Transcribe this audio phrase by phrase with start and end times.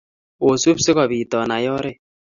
[0.51, 1.99] Osup si kobiit onai ooret.